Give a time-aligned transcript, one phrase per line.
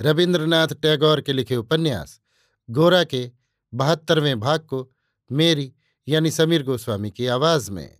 [0.00, 2.20] रविन्द्रनाथ टैगोर के लिखे उपन्यास,
[2.70, 3.30] गोरा के
[3.74, 4.92] बहत्तरवें भाग को
[5.32, 5.74] मेरी
[6.08, 7.98] यानी समीर गोस्वामी की आवाज़ में।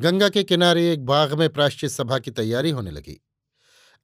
[0.00, 3.24] गंगा के किनारे एक बाग में प्राश्चित सभा की तैयारी होने लगी।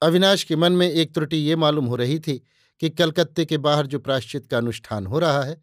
[0.02, 2.42] अविनाश के मन में एक त्रुटि ये मालूम हो रही थी
[2.80, 5.62] कि कलकत्ते के बाहर जो प्राश्चित का अनुष्ठान हो रहा है,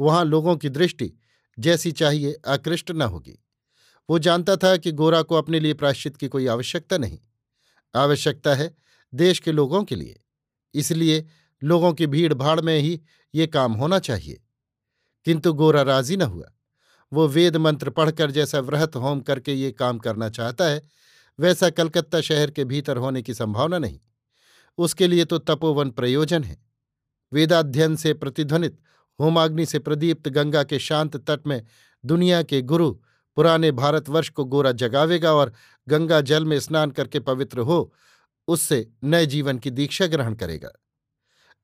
[0.00, 1.12] वहाँ लोगों की दृष्टि
[1.58, 3.44] जैसी चाहिए आकृष्ट न होगी।
[4.10, 7.18] वो जानता था कि गोरा को अपने लिए प्राश्चित की कोई आवश्यकता नहीं।
[7.94, 8.76] आवश्यकता है
[9.16, 10.20] देश के लोगों के लिए।
[10.74, 11.26] इसलिए
[11.64, 13.02] लोगों की भीड़ भाड़ में ही
[13.34, 14.42] ये काम होना चाहिए।
[15.24, 16.52] किंतु गोरा राज़ी न हुआ।
[17.12, 20.82] वो वेद मंत्र पढ़कर जैसा वृहत होम करके ये काम करना चाहता है,
[21.40, 24.00] वैसा कलकत्ता शहर के भीतर होने की संभावना नहीं।
[24.78, 26.66] उसके लिए तो तपोवन प्रयोजन है।
[27.32, 28.78] वेदाध्ययन से प्रतिध्वनित,
[29.20, 31.66] होमाग्नि से प्रदीप्त गंगा के शांत तट में
[32.04, 32.90] दुनिया के गुरु,
[33.36, 35.52] पुराने भारतवर्ष को गोरा जगावेगा और
[35.88, 37.94] गंगा जल में स्नान करके पवित्र हो
[38.48, 40.70] उससे नए जीवन की दीक्षा ग्रहण करेगा।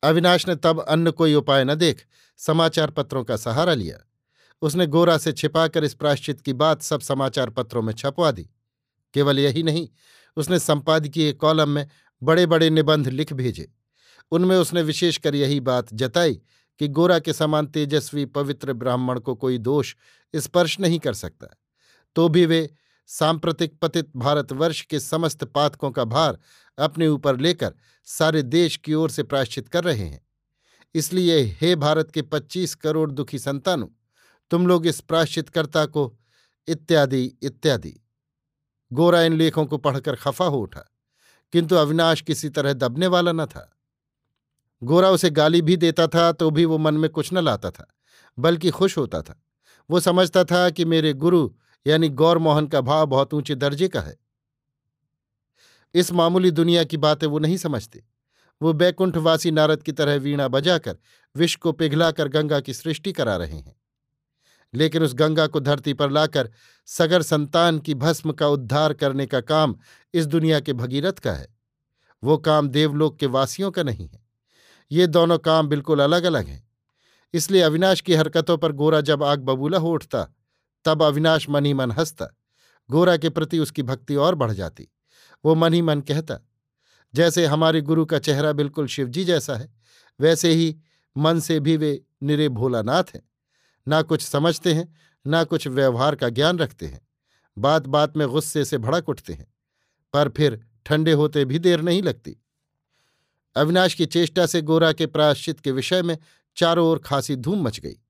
[0.03, 3.99] अविनाश ने तब अन्य कोई उपाय न देख समाचार पत्रों का सहारा लिया।
[4.63, 8.51] उसने गोरा से छिपाकर इस प्राश्चित की बात सब समाचार पत्रों में छपवा दी।
[9.15, 9.89] केवल यही नहीं,
[10.37, 11.89] उसने संपादकीय कॉलम में
[12.23, 13.73] बड़े बड़े निबंध लिख भेजे।
[14.31, 16.41] उनमें उसने विशेषकर यही बात जताई
[16.79, 19.95] कि गोरा के समान तेजस्वी पवित्र ब्राह्मण को कोई दोष
[20.37, 21.47] स्पर्श नहीं कर सकता।
[22.15, 22.71] तो भी वे
[23.09, 26.39] सांप्रतिक पतित भारतवर्ष के समस्त पातकों का भार
[26.79, 27.75] अपने ऊपर लेकर
[28.07, 30.21] सारे देश की ओर से प्राश्चित कर रहे हैं।
[30.95, 33.89] इसलिए हे भारत के पच्चीस करोड़ दुखी संतानों,
[34.51, 36.13] तुम लोग इस प्राश्चितकर्ता को
[36.69, 37.95] इत्यादि इत्यादि।
[38.91, 40.85] गोरा इन लेखों को पढ़कर खफा हो उठा,
[41.53, 43.69] किंतु अविनाश किसी तरह दबने वाला न था।
[44.83, 47.87] गोरा उसे गाली भी देता था तो भी वो मन में कुछ न लाता था,
[48.39, 49.43] बल्कि खुश होता था।
[49.91, 51.49] वो समझता था कि मेरे गुरु
[51.87, 54.17] यानी गौर मोहन का भाव बहुत ऊँचे दर्जे का है।
[55.95, 58.05] इस मामूली दुनिया की बातें वो नहीं समझते।
[58.63, 60.97] वो बैकुंठवासी नारद की तरह वीणा बजाकर
[61.37, 63.77] विष को पिघलाकर गंगा की सृष्टि करा रहे हैं।
[64.75, 66.51] लेकिन उस गंगा को धरती पर लाकर
[66.87, 69.77] सगर संतान की भस्म का उद्धार करने का काम
[70.15, 71.57] इस दुनिया के भगीरथ का है।
[72.25, 74.27] वो काम देवलोक के वासियों का नहीं है।
[74.93, 76.69] ये दोनों काम बिल्कुल अलग अलग हैं।
[77.35, 80.29] इसलिए अविनाश की हरकतों पर गोरा जब आग बबूला हो उठता
[80.85, 82.29] तब अविनाश मन ही मन हंसता।
[82.91, 84.89] गोरा के प्रति उसकी भक्ति और बढ़ जाती।
[85.45, 86.39] वो मन ही मन कहता,
[87.15, 89.75] जैसे हमारे गुरु का चेहरा बिल्कुल शिवजी जैसा है,
[90.21, 90.77] वैसे ही
[91.17, 93.23] मन से भी वे निरे भोलानाथ हैं।
[93.89, 94.95] ना कुछ समझते हैं,
[95.27, 97.09] ना कुछ व्यवहार का ज्ञान रखते हैं।
[97.59, 99.55] बात बात में गुस्से से भड़क उठते हैं,
[100.13, 102.37] पर फिर ठंडे होते भी देर नहीं लगती।
[103.57, 106.19] अविनाश की चेष्टा से गोरा के प्रायश्चित के विषय में
[106.57, 108.02] चारों ओर खासी धूम मच गई।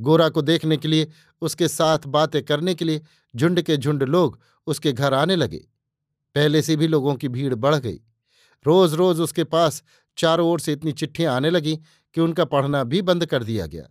[0.00, 1.10] गोरा को देखने के लिए,
[1.40, 3.02] उसके साथ बातें करने के लिए
[3.36, 5.66] झुंड के झुंड लोग उसके घर आने लगे।
[6.34, 8.00] पहले से भी लोगों की भीड़ बढ़ गई।
[8.66, 9.82] रोज रोज उसके पास
[10.16, 11.78] चारों ओर से इतनी चिट्ठियाँ आने लगीं
[12.14, 13.90] कि उनका पढ़ना भी बंद कर दिया गया।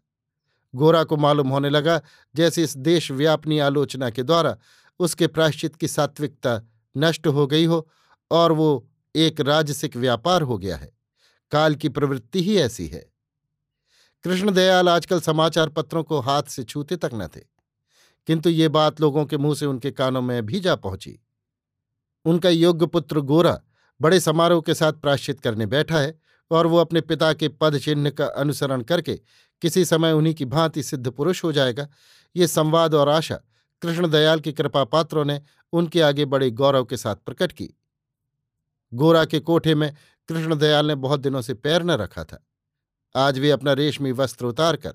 [0.76, 2.02] गोरा को मालूम होने लगा,
[2.36, 4.58] जैसे इस देशव्यापनी आलोचना के द्वारा
[5.00, 6.62] उसके प्राश्चित की सात्विकता
[6.98, 7.90] नष्ट हो गई हो
[8.32, 10.98] और वो एक राजसिक व्यापार हो गया है।
[11.52, 13.13] काल की प्रवृत्ति ही ऐसी है।
[14.24, 17.42] कृष्णदयाल आजकल समाचार पत्रों को हाथ से छूते तक न थे।
[18.28, 21.20] किंतु ये बात लोगों के मुँह से उनके कानों में भी जा पहुँची।
[22.26, 23.62] उनका योग्य पुत्र गोरा
[24.02, 26.20] बड़े समारोह के साथ प्राश्चित करने बैठा है
[26.52, 29.20] और वो अपने पिता के पद चिन्ह का अनुसरण करके
[29.62, 31.90] किसी समय उन्हीं की भांति सिद्ध पुरुष हो जाएगा।
[32.36, 33.40] ये संवाद और आशा
[33.82, 35.42] कृष्णदयाल की कृपा पात्रों ने
[35.74, 37.70] उनके आगे बड़े गौरव के साथ प्रकट की।
[38.94, 39.96] गोरा के कोठे में
[40.28, 42.48] कृष्णदयाल ने बहुत दिनों से पैर न रखा था।
[43.16, 44.94] आज वे अपना रेशमी वस्त्र उतार कर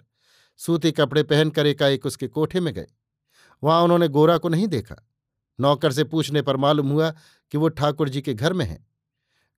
[0.57, 2.87] सूती कपड़े पहनकर एकाएक उसके कोठे में गए।
[3.63, 4.97] वहाँ उन्होंने गोरा को नहीं देखा।
[5.61, 7.11] नौकर से पूछने पर मालूम हुआ
[7.51, 8.87] कि वो ठाकुर जी के घर में है।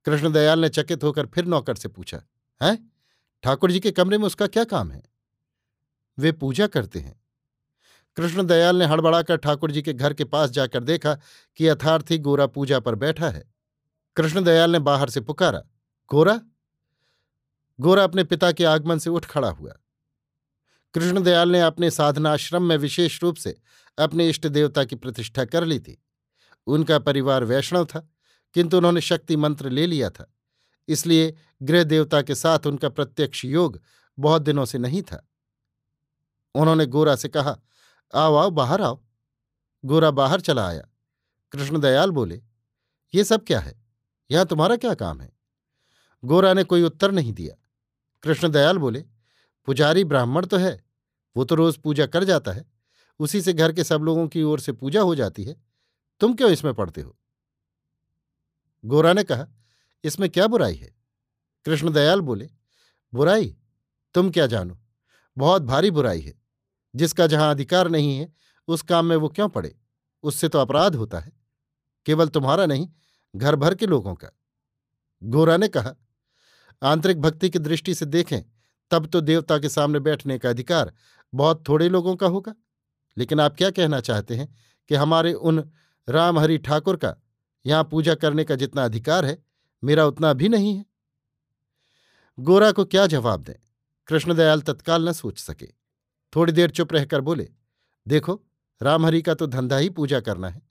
[0.05, 2.23] कृष्णदयाल ने चकित होकर फिर नौकर से पूछा,
[2.63, 2.79] है?
[3.43, 5.03] ठाकुर जी के कमरे में उसका क्या काम है?
[6.19, 7.21] वे पूजा करते हैं।
[8.17, 11.15] कृष्णदयाल ने हड़बड़ाकर ठाकुर जी के घर के पास जाकर देखा
[11.57, 13.55] कि यथार्थी गोरा पूजा पर बैठा है।
[14.17, 15.63] कृष्णदयाल ने बाहर से पुकारा,
[16.11, 16.41] गोरा?
[17.81, 19.73] गोरा अपने पिता के आगमन से उठ खड़ा हुआ।
[20.95, 23.61] कृष्णदयाल ने अपने साधनाश्रम में विशेष रूप से
[23.99, 26.03] अपने इष्ट देवता की प्रतिष्ठा कर ली थी।
[26.67, 28.11] उनका परिवार वैष्णव था,
[28.55, 30.35] किंतु उन्होंने शक्ति मंत्र ले लिया था।
[30.89, 33.81] इसलिए गृह देवता के साथ उनका प्रत्यक्ष योग
[34.19, 35.29] बहुत दिनों से नहीं था।
[36.55, 37.59] उन्होंने गोरा से कहा,
[38.15, 39.05] आओ आओ, बाहर आओ।
[39.85, 40.83] गोरा बाहर चला आया।
[41.53, 42.43] कृष्णदयाल बोले,
[43.15, 43.85] ये सब क्या है?
[44.31, 45.33] यहाँ तुम्हारा क्या काम है?
[46.25, 47.60] गोरा ने कोई उत्तर नहीं दिया।
[48.23, 49.05] कृष्णदयाल बोले,
[49.67, 50.85] पुजारी ब्राह्मण तो है,
[51.37, 52.65] वो तो रोज पूजा कर जाता है,
[53.21, 55.57] उसी से घर के सब लोगों की ओर से पूजा हो जाती है,
[56.21, 57.17] तुम क्यों इसमें पढ़ते हो?
[58.85, 59.47] गोरा ने कहा,
[60.05, 60.95] इसमें क्या बुराई है?
[61.65, 62.51] कृष्णदयाल बोले,
[63.13, 63.57] बुराई?
[64.15, 64.79] तुम क्या जानो,
[65.37, 66.35] बहुत भारी बुराई है,
[66.95, 68.33] जिसका जहाँ अधिकार नहीं है,
[68.69, 69.77] उस काम में वो क्यों पड़े?
[70.23, 71.33] उससे तो अपराध होता है,
[72.07, 72.89] केवल तुम्हारा नहीं,
[73.37, 74.29] घर भर के लोगों का।
[75.23, 75.95] गोरा ने कहा
[76.83, 78.43] आंतरिक भक्ति की दृष्टि से देखें,
[78.91, 80.93] तब तो देवता के सामने बैठने का अधिकार
[81.35, 82.55] बहुत थोड़े लोगों का होगा।
[83.19, 84.57] लेकिन आप क्या कहना चाहते हैं
[84.89, 85.71] कि हमारे उन
[86.09, 87.17] रामहरि ठाकुर का
[87.67, 89.43] यहाँ पूजा करने का जितना अधिकार है,
[89.85, 90.85] मेरा उतना भी नहीं है?
[92.41, 93.55] गोरा को क्या जवाब दें?
[94.07, 95.67] कृष्णदयाल तत्काल न सोच सके।
[96.37, 97.51] थोड़ी देर चुप रहकर बोले,
[98.09, 98.43] देखो,
[98.83, 100.63] रामहरि का तो धंधा ही पूजा करना है।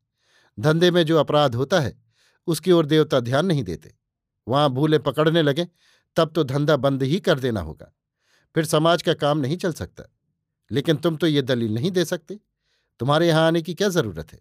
[0.59, 2.01] धंधे में जो अपराध होता है,
[2.47, 3.95] उसकी ओर देवता ध्यान नहीं देते।
[4.47, 5.67] वहाँ भूले पकड़ने लगे
[6.15, 7.93] तब तो धंधा बंद ही कर देना होगा।
[8.55, 10.03] फिर समाज का काम नहीं चल सकता।
[10.71, 12.39] लेकिन तुम तो ये दलील नहीं दे सकते।
[12.99, 14.39] तुम्हारे यहाँ आने की क्या ज़रूरत है?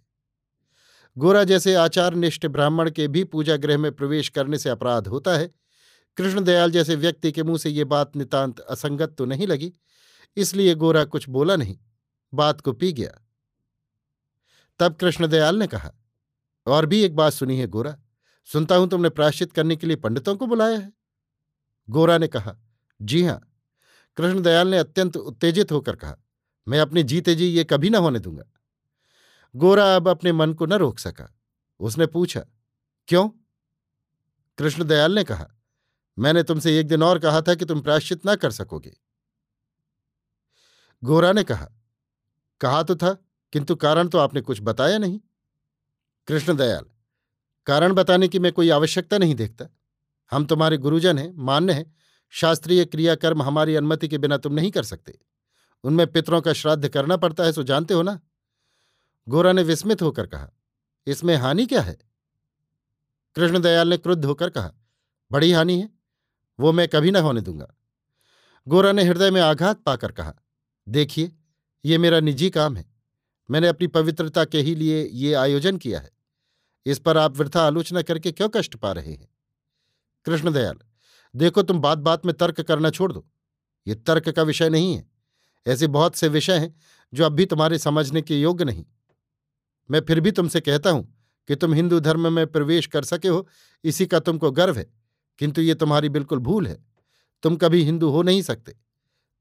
[1.16, 5.36] गोरा जैसे आचार निष्ठ ब्राह्मण के भी पूजा गृह में प्रवेश करने से अपराध होता
[5.36, 5.50] है।
[6.16, 9.72] कृष्णदयाल जैसे व्यक्ति के मुँह से ये बात नितांत असंगत तो नहीं लगी।
[10.36, 11.78] इसलिए गोरा कुछ बोला नहीं।
[12.34, 13.20] बात को पी गया।
[14.80, 15.92] तब कृष्णदयाल ने कहा,
[16.66, 17.96] और भी एक बात सुनी है गोरा।
[18.44, 20.92] सुनता हूँ तुमने प्राश्चित करने के लिए पंडितों को बुलाया है।
[21.88, 22.56] गोरा ने कहा,
[23.00, 23.40] जी हाँ,
[24.16, 26.16] कृष्णदयाल ने अत्यंत उत्तेजित होकर कहा,
[26.66, 28.44] मैं अपने जीते जी ये कभी न होने दूँगा
[29.54, 31.28] गोरा अब अपने मन को न रोक सका।
[31.80, 32.40] उसने पूछा,
[33.08, 33.28] क्यों?
[34.58, 35.46] कृष्णदयाल ने कहा,
[36.16, 38.96] मैंने तुमसे एक दिन और कहा था कि तुम प्रायश्चित ना कर सकोगे
[41.02, 41.68] गोरा ने कहा
[42.60, 43.12] कहा तो था,
[43.52, 45.18] किंतु कारण तो आपने कुछ बताया नहीं
[46.28, 46.84] कृष्णदयाल,
[47.66, 49.64] कारण बताने की मैं कोई आवश्यकता नहीं देखता।
[50.32, 51.94] हम तुम्हारे गुरुजन हैं, मान्य हैं,
[52.30, 55.18] शास्त्रीय क्रियाकर्म हमारी अनुमति के बिना तुम नहीं कर सकते।
[55.84, 58.20] उनमें पितरों का श्राद्ध करना पड़ता है, सो जानते हो ना?
[59.28, 60.50] गोरा ने विस्मित होकर कहा,
[61.06, 61.98] इसमें हानि क्या है?
[63.36, 64.72] कृष्णदयाल ने क्रुद्ध होकर कहा,
[65.30, 65.90] बड़ी हानि है,
[66.58, 67.74] वो मैं कभी ना होने दूँगा।
[68.66, 70.34] गोरा ने हृदय में आघात पाकर कहा,
[70.88, 71.32] देखिए,
[71.84, 72.84] ये मेरा निजी काम है,
[73.50, 76.10] मैंने अपनी पवित्रता के ही लिए ये आयोजन किया है,
[76.86, 79.28] इस पर आप वृथा आलोचना करके क्यों कष्ट पा रहे हैं?
[80.24, 80.78] कृष्णदयाल
[81.34, 83.26] देखो तुम बात बात में तर्क करना छोड़ दो।
[83.86, 85.06] ये तर्क का विषय नहीं है।
[85.66, 86.74] ऐसे बहुत से विषय हैं
[87.14, 88.84] जो अब भी तुम्हारे समझने के योग्य नहीं।
[89.90, 91.18] मैं फिर भी तुमसे कहता हूँ
[91.48, 93.48] कि तुम हिंदू धर्म में प्रवेश कर सके हो,
[93.84, 94.86] इसी का तुमको गर्व है,
[95.38, 96.84] किंतु ये तुम्हारी बिल्कुल भूल है।
[97.42, 98.72] तुम कभी हिंदू हो नहीं सकते।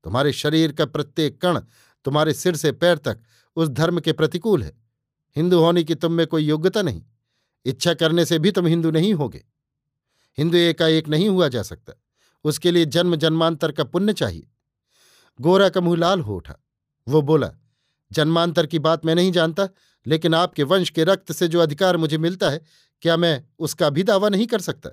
[0.04, 1.60] तुम्हारे शरीर का प्रत्येक कण
[2.06, 3.20] तुम्हारे सिर से पैर तक
[3.56, 4.78] उस धर्म के प्रतिकूल है।
[5.36, 7.04] हिंदू होने की तुम में कोई योग्यता नहीं।
[7.66, 9.46] इच्छा करने से भी तुम हिंदू नहीं होगे।
[10.38, 11.94] हिंदू एकाएक नहीं हुआ जा सकता।
[12.44, 14.48] उसके लिए जन्म जन्मांतर का पुण्य चाहिए।
[15.42, 16.56] गोरा का मुँह लाल हो उठा।
[17.08, 17.52] वो बोला,
[18.12, 19.70] जन्मांतर की बात मैं नहीं जानता,
[20.08, 22.62] लेकिन आपके वंश के रक्त से जो अधिकार मुझे मिलता है,
[23.02, 24.90] क्या मैं उसका भी दावा नहीं कर सकता?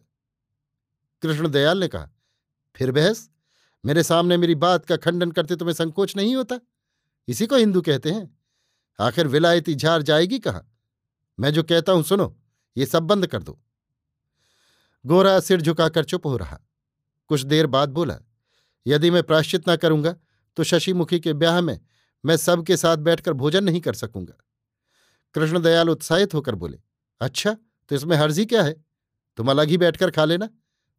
[1.22, 2.10] कृष्णदयाल ने कहा,
[2.76, 3.30] फिर बहस?
[3.84, 6.60] मेरे सामने मेरी बात का खंडन करते तुम्हें संकोच नहीं होता?
[7.28, 8.38] इसी को हिंदू कहते हैं।
[9.00, 10.62] आखिर विलायती झार जाएगी कहा?
[11.40, 12.40] मैं जो कहता हूँ सुनो,
[12.76, 13.63] ये सब बंद कर दो।
[15.04, 16.58] गोरा सिर झुकाकर चुप हो रहा।
[17.30, 18.18] कुछ देर बाद बोला,
[18.86, 20.14] यदि मैं प्राश्चित न करूँगा
[20.56, 21.78] तो शशिमुखी के ब्याह में
[22.24, 24.34] मैं सबके साथ बैठकर भोजन नहीं कर सकूँगा।
[25.34, 26.78] कृष्णदयाल उत्साहित होकर बोले
[27.20, 27.56] अच्छा
[27.90, 28.74] तो इसमें हर्जी क्या है?
[29.38, 30.48] तुम अलग ही बैठकर खा लेना।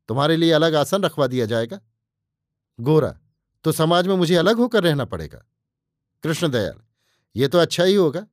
[0.09, 1.79] तुम्हारे लिए अलग आसन रखवा दिया जाएगा।
[2.79, 3.13] गोरा
[3.65, 5.45] तो समाज में मुझे अलग होकर रहना पड़ेगा।
[6.24, 6.81] कृष्णदयाल,
[7.35, 8.25] ये तो अच्छा ही होगा।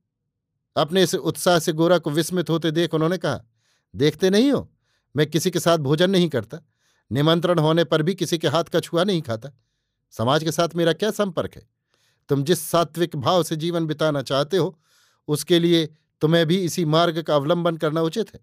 [0.75, 3.41] अपने इस उत्साह से गोरा को विस्मित होते देख उन्होंने कहा,
[3.93, 4.69] देखते नहीं हो?
[5.15, 6.57] मैं किसी के साथ भोजन नहीं करता,
[7.11, 9.49] निमंत्रण होने पर भी किसी के हाथ का छुआ नहीं खाता।
[10.13, 11.67] समाज के साथ मेरा क्या संपर्क है?
[12.29, 14.79] तुम जिस सात्विक भाव से जीवन बिताना चाहते हो,
[15.27, 15.85] उसके लिए
[16.21, 18.39] तुम्हें भी इसी मार्ग का अवलंबन करना उचित है।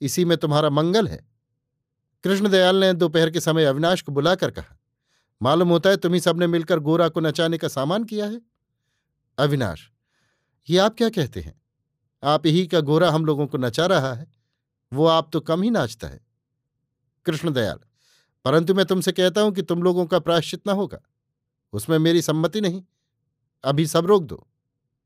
[0.00, 1.26] इसी में तुम्हारा मंगल है।
[2.24, 4.78] कृष्णदयाल ने दोपहर के समय अविनाश को बुलाकर कहा,
[5.42, 8.40] मालूम होता है तुम्ही सबने मिलकर गोरा को नचाने का सामान किया है?
[9.38, 9.90] अविनाश,
[10.68, 11.60] ये आप क्या कहते हैं?
[12.22, 14.37] आप ही का गोरा हम लोगों को नचा रहा है।
[14.92, 16.20] वो आप तो कम ही नाचता है।
[17.26, 17.78] कृष्णदयाल
[18.44, 20.98] परंतु मैं तुमसे कहता हूँ कि तुम लोगों का प्राश्चित न होगा।
[21.72, 22.82] उसमें मेरी सम्मति नहीं।
[23.64, 24.46] अभी सब रोक दो।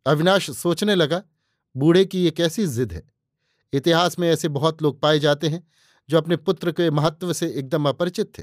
[0.07, 1.23] अविनाश सोचने लगा,
[1.77, 3.03] बूढ़े की ये कैसी जिद है?
[3.73, 5.67] इतिहास में ऐसे बहुत लोग पाए जाते हैं,
[6.09, 8.43] जो अपने पुत्र के महत्व से एकदम अपरिचित थे।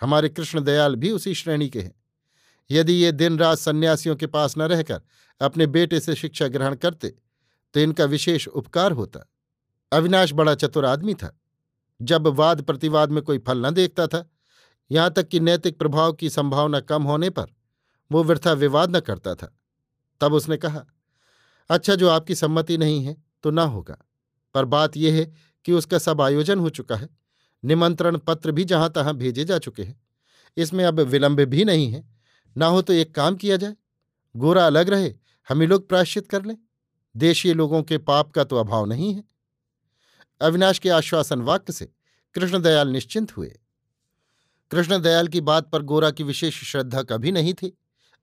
[0.00, 1.94] हमारे कृष्णदयाल भी उसी श्रेणी के हैं।
[2.70, 5.00] यदि ये दिन रात सन्यासियों के पास न रहकर
[5.40, 7.08] अपने बेटे से शिक्षा ग्रहण करते
[7.74, 9.20] तो इनका विशेष उपकार होता।
[9.92, 11.38] अविनाश बड़ा चतुर आदमी था।
[12.02, 14.30] जब वाद प्रतिवाद में कोई फल न देखता था,
[14.90, 17.46] यहाँ तक कि नैतिक प्रभाव की संभावना कम होने पर
[18.12, 19.58] वो वृथा विवाद न करता था।
[20.20, 20.84] तब उसने कहा
[21.70, 23.96] अच्छा जो आपकी सम्मति नहीं है तो ना होगा।
[24.54, 25.32] पर बात यह है
[25.64, 27.08] कि उसका सब आयोजन हो चुका है।
[27.64, 30.00] निमंत्रण पत्र भी जहाँ तहां भेजे जा चुके हैं।
[30.56, 32.08] इसमें अब विलंब भी नहीं है।
[32.56, 33.76] ना हो तो एक काम किया जाए।
[34.36, 35.14] गोरा अलग रहे,
[35.48, 36.56] हम ही लोग प्राश्चित कर लें।
[37.16, 39.24] देशीय लोगों के पाप का तो अभाव नहीं है।
[40.40, 41.88] अविनाश के आश्वासन वाक्य से
[42.34, 43.48] कृष्णदयाल निश्चिंत हुए।
[44.70, 47.72] कृष्णदयाल की बात पर गोरा की विशेष श्रद्धा कभी नहीं थी।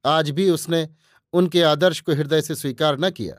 [0.05, 0.87] आज भी उसने
[1.33, 3.35] उनके आदर्श को हृदय से स्वीकार न किया।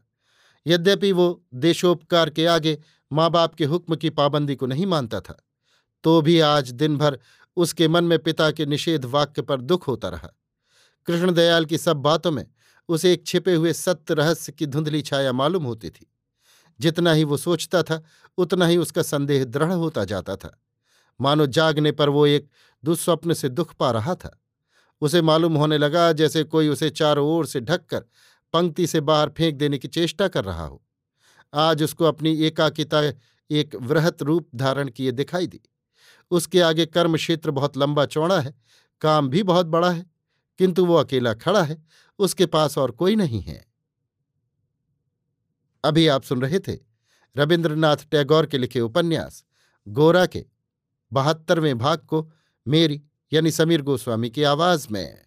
[0.67, 2.79] यद्यपि वो देशोपकार के आगे
[3.13, 5.37] माँ बाप के हुक्म की पाबंदी को नहीं मानता था
[6.05, 7.19] तो भी आज दिन भर
[7.57, 10.29] उसके मन में पिता के निषेध वाक्य पर दुख होता रहा।
[11.07, 12.47] कृष्णदयाल की सब बातों में
[12.89, 16.07] उसे एक छिपे हुए सत्य रहस्य की धुंधली छाया मालूम होती थी।
[16.81, 18.03] जितना ही वो सोचता था,
[18.39, 20.63] उतना ही उसका संदेह दृढ़ होता जाता था।
[21.21, 22.49] मानो जागने पर वो एक
[22.85, 24.43] दुस्वप्न से दुख पा रहा था।
[25.01, 28.01] उसे मालूम होने लगा जैसे कोई उसे चारों ओर से ढककर
[28.53, 30.83] पंक्ति से बाहर फेंक देने की चेष्टा कर रहा हो।
[31.55, 33.03] आज उसको अपनी एकाकिता
[33.51, 35.61] एक वृहत रूप धारण किए दिखाई दी।
[36.31, 38.55] उसके आगे कर्म क्षेत्र बहुत लंबा चौड़ा है,
[39.01, 40.07] काम भी बहुत बड़ा है,
[40.59, 41.85] किंतु वो अकेला खड़ा है,
[42.19, 43.66] उसके पास और कोई नहीं है।
[45.87, 46.77] अभी आप सुन रहे थे
[47.37, 49.45] रविन्द्रनाथ टैगोर के लिखे उपन्यास,
[49.89, 50.45] गोरा के
[51.13, 52.33] बहत्तरवें भाग को
[52.69, 53.03] मेरी
[53.33, 55.26] यानी समीर गोस्वामी की आवाज़ में।